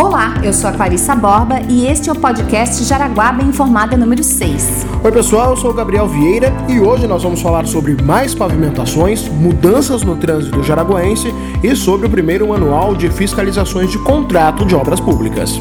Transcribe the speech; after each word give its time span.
Olá, 0.00 0.40
eu 0.42 0.50
sou 0.50 0.70
a 0.70 0.72
Clarissa 0.72 1.14
Borba 1.14 1.60
e 1.68 1.86
este 1.86 2.08
é 2.08 2.12
o 2.12 2.16
podcast 2.16 2.82
Jaraguá 2.84 3.32
Bem 3.32 3.48
Informada 3.48 3.98
número 3.98 4.24
6. 4.24 4.86
Oi 5.04 5.12
pessoal, 5.12 5.50
eu 5.50 5.56
sou 5.58 5.72
o 5.72 5.74
Gabriel 5.74 6.08
Vieira 6.08 6.50
e 6.70 6.80
hoje 6.80 7.06
nós 7.06 7.22
vamos 7.22 7.42
falar 7.42 7.66
sobre 7.66 8.02
mais 8.02 8.34
pavimentações, 8.34 9.28
mudanças 9.28 10.02
no 10.02 10.16
trânsito 10.16 10.62
jaraguense 10.62 11.28
e 11.62 11.76
sobre 11.76 12.06
o 12.06 12.10
primeiro 12.10 12.48
manual 12.48 12.94
de 12.94 13.10
fiscalizações 13.10 13.90
de 13.90 13.98
contrato 13.98 14.64
de 14.64 14.74
obras 14.74 15.00
públicas. 15.00 15.60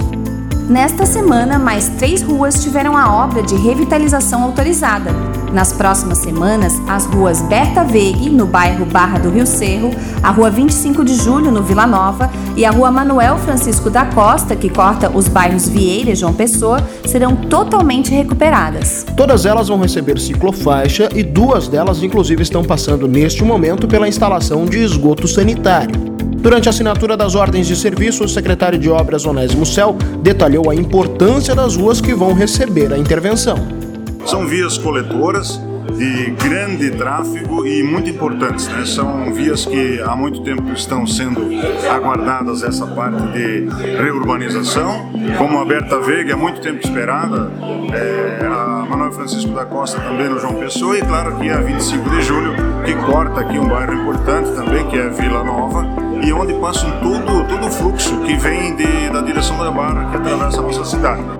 Nesta 0.70 1.04
semana, 1.04 1.58
mais 1.58 1.90
três 1.98 2.22
ruas 2.22 2.62
tiveram 2.62 2.96
a 2.96 3.24
obra 3.26 3.42
de 3.42 3.56
revitalização 3.56 4.44
autorizada. 4.44 5.10
Nas 5.52 5.74
próximas 5.74 6.20
semanas, 6.20 6.80
as 6.88 7.08
ruas 7.08 7.42
Berta 7.42 7.84
Vegue, 7.84 8.30
no 8.30 8.46
bairro 8.46 8.86
Barra 8.86 9.18
do 9.18 9.32
Rio 9.32 9.48
Cerro, 9.48 9.90
a 10.22 10.30
rua 10.30 10.52
25 10.52 11.04
de 11.04 11.16
Julho, 11.16 11.52
no 11.52 11.64
Vila 11.64 11.88
Nova, 11.88 12.30
e 12.56 12.66
a 12.66 12.70
rua 12.70 12.92
Manuel 12.92 13.40
Francisco 13.40 13.90
da 13.90 14.06
Costa, 14.06 14.56
que 14.56 14.70
corta 14.70 15.10
os 15.10 15.28
bairros 15.28 15.68
Vieira 15.68 16.12
e 16.12 16.16
João 16.16 16.36
Pessoa, 16.36 16.88
serão 17.04 17.36
totalmente 17.36 18.14
recuperadas. 18.14 19.08
Todas 19.18 19.48
elas 19.48 19.70
vão 19.70 19.80
receber 19.80 20.20
ciclofaixa 20.20 21.10
e 21.16 21.24
duas 21.24 21.68
delas, 21.68 22.04
inclusive, 22.04 22.44
estão 22.44 22.64
passando 22.64 23.08
neste 23.08 23.44
momento 23.44 23.88
pela 23.88 24.08
instalação 24.08 24.66
de 24.66 24.78
esgoto 24.84 25.28
sanitário. 25.28 26.09
Durante 26.40 26.70
a 26.70 26.72
assinatura 26.72 27.18
das 27.18 27.36
ordens 27.36 27.68
de 27.68 27.76
serviço, 27.76 28.24
o 28.24 28.30
secretário 28.30 28.80
de 28.80 28.90
Obras 28.90 29.26
Onésimo 29.26 29.66
Cel 29.66 29.98
detalhou 30.22 30.70
a 30.70 30.76
importância 30.76 31.54
das 31.54 31.76
ruas 31.76 32.00
que 32.00 32.14
vão 32.14 32.34
receber 32.34 32.94
a 32.94 32.98
intervenção. 32.98 33.58
São 34.26 34.48
vias 34.48 34.78
coletoras 34.78 35.60
de 35.98 36.32
grande 36.32 36.92
tráfego 36.92 37.66
e 37.68 37.84
muito 37.84 38.10
importantes. 38.10 38.70
Né? 38.70 38.86
São 38.86 39.34
vias 39.34 39.66
que 39.66 40.00
há 40.02 40.16
muito 40.16 40.42
tempo 40.42 40.72
estão 40.72 41.06
sendo 41.06 41.42
aguardadas 41.92 42.64
essa 42.64 42.88
parte 42.88 43.22
de 43.34 43.68
reurbanização. 44.02 45.12
Como 45.38 45.60
a 45.60 45.66
Berta 45.66 46.00
Veiga, 46.00 46.34
é 46.34 46.36
muito 46.36 46.62
tempo 46.62 46.80
esperada, 46.82 47.52
é, 47.94 48.46
a 48.46 48.86
Manuel 48.90 49.12
Francisco 49.12 49.52
da 49.52 49.66
Costa 49.66 50.00
também 50.00 50.30
no 50.30 50.40
João 50.40 50.56
Pessoa 50.56 50.98
e 50.98 51.02
claro 51.02 51.36
que 51.36 51.50
a 51.50 51.60
25 51.60 52.10
de 52.10 52.22
julho, 52.22 52.54
que 52.86 52.94
corta 53.12 53.42
aqui 53.42 53.60
um 53.60 53.68
bairro 53.68 53.94
importante 53.94 54.52
também, 54.52 54.88
que 54.88 54.98
é 54.98 55.10
Vila 55.10 55.44
Nova, 55.44 56.09
onde 56.40 56.54
passa 56.54 56.90
todo, 57.02 57.48
todo 57.48 57.68
o 57.68 57.72
fluxo 57.72 58.22
que 58.22 58.36
vem 58.36 58.76
de, 58.76 59.10
da 59.10 59.22
direção 59.22 59.58
da 59.58 59.70
barra 59.70 60.10
que 60.10 60.18
atravessa 60.18 60.60
a 60.60 60.62
nossa 60.62 60.86
cidade. 60.86 61.39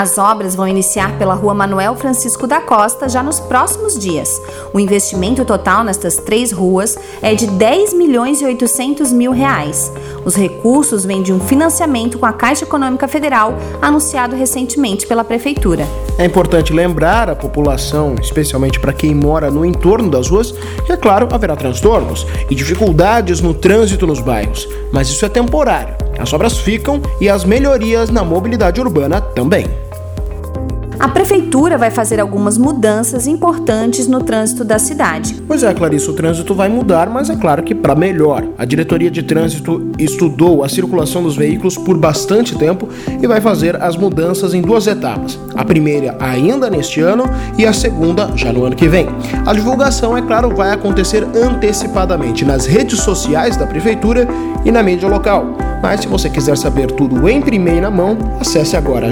As 0.00 0.16
obras 0.16 0.54
vão 0.54 0.66
iniciar 0.66 1.18
pela 1.18 1.34
rua 1.34 1.52
Manuel 1.52 1.94
Francisco 1.94 2.46
da 2.46 2.58
Costa 2.58 3.06
já 3.06 3.22
nos 3.22 3.38
próximos 3.38 3.98
dias. 3.98 4.40
O 4.72 4.80
investimento 4.80 5.44
total 5.44 5.84
nestas 5.84 6.16
três 6.16 6.52
ruas 6.52 6.96
é 7.20 7.34
de 7.34 7.46
10 7.46 7.92
milhões 7.92 8.40
e 8.40 8.46
800 8.46 9.12
mil 9.12 9.30
reais. 9.30 9.92
Os 10.24 10.34
recursos 10.34 11.04
vêm 11.04 11.22
de 11.22 11.34
um 11.34 11.38
financiamento 11.38 12.18
com 12.18 12.24
a 12.24 12.32
Caixa 12.32 12.64
Econômica 12.64 13.06
Federal 13.06 13.58
anunciado 13.82 14.34
recentemente 14.34 15.06
pela 15.06 15.22
Prefeitura. 15.22 15.86
É 16.16 16.24
importante 16.24 16.72
lembrar 16.72 17.28
a 17.28 17.36
população, 17.36 18.14
especialmente 18.22 18.80
para 18.80 18.94
quem 18.94 19.14
mora 19.14 19.50
no 19.50 19.66
entorno 19.66 20.08
das 20.08 20.28
ruas, 20.28 20.52
que, 20.86 20.92
é 20.92 20.96
claro, 20.96 21.28
haverá 21.30 21.54
transtornos 21.56 22.26
e 22.48 22.54
dificuldades 22.54 23.42
no 23.42 23.52
trânsito 23.52 24.06
nos 24.06 24.20
bairros, 24.20 24.66
mas 24.90 25.10
isso 25.10 25.26
é 25.26 25.28
temporário. 25.28 25.94
As 26.18 26.32
obras 26.32 26.56
ficam 26.56 27.02
e 27.20 27.28
as 27.28 27.44
melhorias 27.44 28.08
na 28.08 28.24
mobilidade 28.24 28.80
urbana 28.80 29.20
também. 29.20 29.89
A 31.00 31.08
prefeitura 31.08 31.78
vai 31.78 31.90
fazer 31.90 32.20
algumas 32.20 32.58
mudanças 32.58 33.26
importantes 33.26 34.06
no 34.06 34.22
trânsito 34.22 34.62
da 34.62 34.78
cidade. 34.78 35.34
Pois 35.48 35.62
é, 35.62 35.72
Clarice, 35.72 36.10
o 36.10 36.12
trânsito 36.12 36.54
vai 36.54 36.68
mudar, 36.68 37.08
mas 37.08 37.30
é 37.30 37.36
claro 37.36 37.62
que 37.62 37.74
para 37.74 37.94
melhor. 37.94 38.44
A 38.58 38.66
diretoria 38.66 39.10
de 39.10 39.22
trânsito 39.22 39.90
estudou 39.98 40.62
a 40.62 40.68
circulação 40.68 41.22
dos 41.22 41.36
veículos 41.36 41.78
por 41.78 41.96
bastante 41.96 42.54
tempo 42.54 42.86
e 43.18 43.26
vai 43.26 43.40
fazer 43.40 43.82
as 43.82 43.96
mudanças 43.96 44.52
em 44.52 44.60
duas 44.60 44.86
etapas. 44.86 45.38
A 45.54 45.64
primeira 45.64 46.14
ainda 46.20 46.68
neste 46.68 47.00
ano 47.00 47.24
e 47.56 47.64
a 47.64 47.72
segunda 47.72 48.30
já 48.36 48.52
no 48.52 48.66
ano 48.66 48.76
que 48.76 48.86
vem. 48.86 49.08
A 49.46 49.54
divulgação, 49.54 50.14
é 50.14 50.20
claro, 50.20 50.54
vai 50.54 50.70
acontecer 50.70 51.26
antecipadamente 51.34 52.44
nas 52.44 52.66
redes 52.66 53.00
sociais 53.00 53.56
da 53.56 53.66
prefeitura 53.66 54.28
e 54.66 54.70
na 54.70 54.82
mídia 54.82 55.08
local. 55.08 55.56
Mas 55.82 56.00
se 56.00 56.06
você 56.06 56.28
quiser 56.28 56.58
saber 56.58 56.92
tudo 56.92 57.26
em 57.26 57.40
primeira 57.40 57.90
mão, 57.90 58.18
acesse 58.38 58.76
agora 58.76 59.10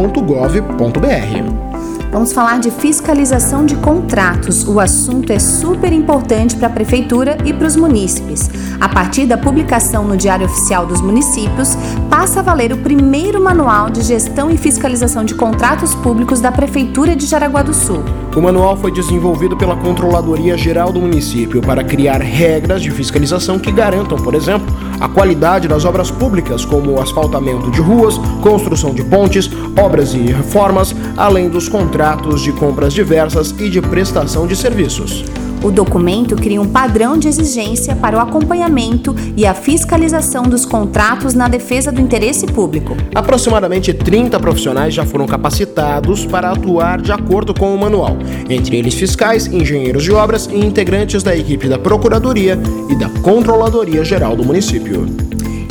jaraguadosul.sc.gov.br. 0.00 1.70
Vamos 2.10 2.32
falar 2.32 2.58
de 2.58 2.72
fiscalização 2.72 3.64
de 3.64 3.76
contratos. 3.76 4.66
O 4.66 4.80
assunto 4.80 5.32
é 5.32 5.38
super 5.38 5.92
importante 5.92 6.56
para 6.56 6.66
a 6.66 6.70
Prefeitura 6.70 7.38
e 7.44 7.52
para 7.52 7.68
os 7.68 7.76
munícipes. 7.76 8.50
A 8.80 8.88
partir 8.88 9.26
da 9.26 9.38
publicação 9.38 10.04
no 10.04 10.16
Diário 10.16 10.46
Oficial 10.46 10.86
dos 10.86 11.00
Municípios, 11.00 11.76
passa 12.08 12.40
a 12.40 12.42
valer 12.42 12.72
o 12.72 12.78
primeiro 12.78 13.40
manual 13.40 13.90
de 13.90 14.02
gestão 14.02 14.50
e 14.50 14.56
fiscalização 14.56 15.24
de 15.24 15.36
contratos 15.36 15.94
públicos 15.94 16.40
da 16.40 16.50
Prefeitura 16.50 17.14
de 17.14 17.26
Jaraguá 17.26 17.62
do 17.62 17.72
Sul. 17.72 18.02
O 18.34 18.40
manual 18.40 18.76
foi 18.76 18.92
desenvolvido 18.92 19.56
pela 19.56 19.76
Controladoria 19.76 20.56
Geral 20.56 20.92
do 20.92 21.00
município 21.00 21.60
para 21.60 21.82
criar 21.82 22.20
regras 22.20 22.80
de 22.80 22.88
fiscalização 22.88 23.58
que 23.58 23.72
garantam, 23.72 24.16
por 24.16 24.36
exemplo, 24.36 24.72
a 25.00 25.08
qualidade 25.08 25.66
das 25.66 25.84
obras 25.84 26.12
públicas, 26.12 26.64
como 26.64 26.92
o 26.92 27.00
asfaltamento 27.00 27.70
de 27.72 27.80
ruas, 27.80 28.18
construção 28.40 28.94
de 28.94 29.02
pontes, 29.02 29.50
obras 29.76 30.14
e 30.14 30.18
reformas, 30.18 30.94
além 31.16 31.48
dos 31.48 31.68
contratos 31.68 32.40
de 32.42 32.52
compras 32.52 32.92
diversas 32.92 33.50
e 33.58 33.68
de 33.68 33.82
prestação 33.82 34.46
de 34.46 34.54
serviços. 34.54 35.24
O 35.62 35.70
documento 35.70 36.36
cria 36.36 36.60
um 36.60 36.66
padrão 36.66 37.18
de 37.18 37.28
exigência 37.28 37.94
para 37.94 38.16
o 38.16 38.20
acompanhamento 38.20 39.14
e 39.36 39.44
a 39.44 39.52
fiscalização 39.52 40.44
dos 40.44 40.64
contratos 40.64 41.34
na 41.34 41.48
defesa 41.48 41.92
do 41.92 42.00
interesse 42.00 42.46
público. 42.46 42.96
Aproximadamente 43.14 43.92
30 43.92 44.40
profissionais 44.40 44.94
já 44.94 45.04
foram 45.04 45.26
capacitados 45.26 46.24
para 46.24 46.50
atuar 46.50 47.02
de 47.02 47.12
acordo 47.12 47.52
com 47.52 47.74
o 47.74 47.78
manual, 47.78 48.16
entre 48.48 48.78
eles 48.78 48.94
fiscais, 48.94 49.46
engenheiros 49.46 50.02
de 50.02 50.12
obras 50.12 50.48
e 50.50 50.58
integrantes 50.58 51.22
da 51.22 51.36
equipe 51.36 51.68
da 51.68 51.78
Procuradoria 51.78 52.58
e 52.88 52.94
da 52.94 53.10
Controladoria 53.20 54.02
Geral 54.02 54.34
do 54.34 54.44
município. 54.44 55.06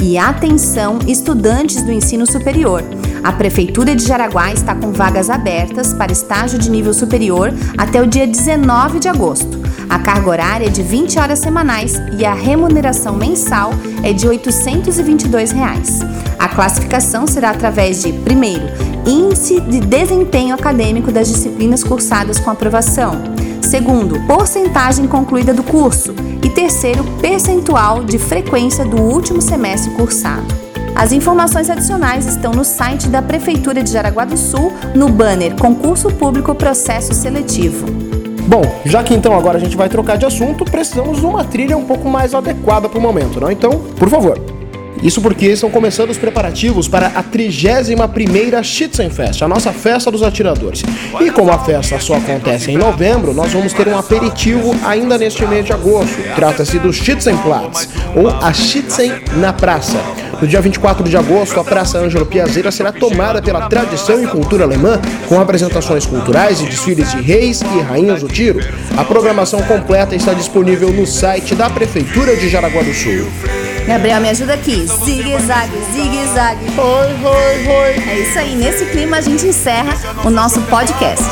E 0.02 0.18
atenção, 0.18 1.00
estudantes 1.08 1.82
do 1.82 1.92
ensino 1.92 2.26
superior. 2.26 2.84
A 3.24 3.34
Prefeitura 3.34 3.96
de 3.96 4.06
Jaraguá 4.06 4.54
está 4.54 4.74
com 4.74 4.92
vagas 4.94 5.30
abertas 5.30 5.94
para 5.94 6.12
estágio 6.12 6.58
de 6.58 6.70
nível 6.70 6.94
superior 6.94 7.52
até 7.78 8.02
o 8.02 8.08
dia 8.08 8.26
19 8.26 9.00
de 9.00 9.10
agosto. 9.10 9.60
A 9.90 9.98
carga 9.98 10.30
horária 10.30 10.68
é 10.68 10.70
de 10.70 10.84
20 10.84 11.18
horas 11.18 11.40
semanais 11.40 12.00
e 12.18 12.24
a 12.24 12.34
remuneração 12.34 13.16
mensal 13.16 13.72
é 14.04 14.14
de 14.14 14.28
822 14.28 15.52
reais. 15.52 16.02
A 16.38 16.48
classificação 16.48 17.26
será 17.26 17.50
através 17.50 18.04
de, 18.04 18.14
primeiro, 18.14 18.68
índice 19.04 19.60
de 19.60 19.80
desempenho 19.80 20.54
acadêmico 20.54 21.12
das 21.12 21.28
disciplinas 21.28 21.84
cursadas 21.84 22.40
com 22.40 22.52
aprovação. 22.52 23.14
Segundo, 23.64 24.20
porcentagem 24.28 25.08
concluída 25.08 25.56
do 25.56 25.64
curso. 25.64 26.14
E 26.44 26.50
terceiro, 26.50 27.04
percentual 27.20 28.04
de 28.04 28.20
frequência 28.20 28.86
do 28.86 29.02
último 29.02 29.42
semestre 29.42 29.92
cursado. 29.94 30.46
As 30.96 31.12
informações 31.12 31.70
adicionais 31.70 32.28
estão 32.28 32.52
no 32.52 32.64
site 32.64 33.08
da 33.08 33.22
Prefeitura 33.22 33.82
de 33.82 33.92
Jaraguá 33.92 34.26
do 34.26 34.38
Sul, 34.38 34.72
no 34.94 35.10
banner 35.10 35.56
Concurso 35.56 36.10
Público 36.12 36.54
Processo 36.54 37.14
Seletivo. 37.14 38.09
Bom, 38.50 38.64
já 38.84 39.04
que 39.04 39.14
então 39.14 39.38
agora 39.38 39.58
a 39.58 39.60
gente 39.60 39.78
vai 39.78 39.88
trocar 39.88 40.18
de 40.18 40.26
assunto, 40.26 40.66
precisamos 40.66 41.20
de 41.20 41.26
uma 41.28 41.44
trilha 41.44 41.78
um 41.78 41.86
pouco 41.86 42.10
mais 42.10 42.34
adequada 42.34 42.90
para 42.90 42.98
o 42.98 43.02
momento, 43.02 43.40
não? 43.40 43.52
Então, 43.52 43.80
por 43.96 44.10
favor. 44.10 44.49
Isso 45.02 45.22
porque 45.22 45.46
estão 45.48 45.70
começando 45.70 46.10
os 46.10 46.18
preparativos 46.18 46.88
para 46.88 47.08
a 47.08 47.24
31ª 47.24 48.62
Schützenfest, 48.64 49.42
a 49.42 49.48
nossa 49.48 49.72
festa 49.72 50.12
dos 50.12 50.22
atiradores. 50.22 50.84
E 51.22 51.32
como 51.32 51.52
a 51.52 51.60
festa 51.60 52.00
só 52.00 52.16
acontece 52.16 52.72
em 52.72 52.78
novembro, 52.78 53.34
nós 53.34 53.52
vamos 53.52 53.72
ter 53.74 53.88
um 53.88 53.98
aperitivo 53.98 54.76
ainda 54.84 55.18
neste 55.18 55.46
mês 55.46 55.66
de 55.66 55.74
agosto. 55.74 56.18
Trata-se 56.36 56.80
do 56.80 56.92
Schützenplatz, 56.92 57.88
ou 58.16 58.28
a 58.28 58.52
Schützen 58.54 59.14
na 59.38 59.54
praça. 59.54 59.98
No 60.42 60.48
dia 60.48 60.62
24 60.62 61.08
de 61.08 61.18
agosto, 61.18 61.60
a 61.60 61.64
Praça 61.64 61.98
Ângelo 61.98 62.26
Piazeira 62.26 62.72
será 62.72 62.94
tomada 62.94 63.42
pela 63.42 63.68
tradição 63.68 64.24
e 64.24 64.28
cultura 64.28 64.64
alemã, 64.64 65.00
com 65.28 65.40
apresentações 65.40 66.06
culturais 66.06 66.62
e 66.62 66.66
desfiles 66.66 67.12
de 67.12 67.22
reis 67.22 67.62
e 67.62 67.82
rainhas 67.82 68.22
do 68.22 68.28
tiro. 68.28 68.60
A 68.96 69.04
programação 69.04 69.62
completa 69.64 70.16
está 70.16 70.34
disponível 70.34 70.94
no 70.94 71.06
site 71.06 71.56
da 71.56 71.70
Prefeitura 71.70 72.38
de 72.38 72.48
Jaraguá 72.48 72.82
do 72.82 72.94
Sul. 72.94 73.28
Gabriel, 73.90 74.22
me 74.22 74.30
ajuda 74.30 74.54
aqui. 74.54 74.86
Zigue-zague, 75.04 75.74
zigue-zague. 75.92 76.64
Oi, 76.78 77.08
oi, 77.26 77.68
oi. 77.68 77.96
É 78.08 78.20
isso 78.20 78.38
aí. 78.38 78.56
Nesse 78.56 78.86
clima 78.86 79.18
a 79.18 79.22
gente 79.22 79.48
encerra 79.48 79.96
o 80.24 80.30
nosso 80.30 80.62
podcast. 80.62 81.26